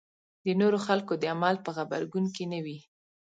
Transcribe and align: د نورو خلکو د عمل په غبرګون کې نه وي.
د 0.45 0.47
نورو 0.61 0.77
خلکو 0.87 1.13
د 1.17 1.23
عمل 1.33 1.55
په 1.65 1.69
غبرګون 1.77 2.25
کې 2.35 2.45
نه 2.51 2.59
وي. 2.65 2.79